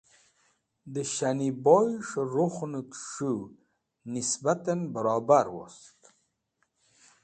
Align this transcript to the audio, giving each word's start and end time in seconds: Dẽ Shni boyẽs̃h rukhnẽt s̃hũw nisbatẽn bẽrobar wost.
Dẽ 0.93 1.09
Shni 1.13 1.49
boyẽs̃h 1.63 2.13
rukhnẽt 2.33 2.89
s̃hũw 3.09 3.41
nisbatẽn 4.11 4.81
bẽrobar 4.93 5.47
wost. 5.55 6.01